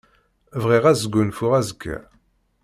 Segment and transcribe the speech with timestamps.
[0.61, 1.97] Bɣiɣ ad sgunfuɣ azekka.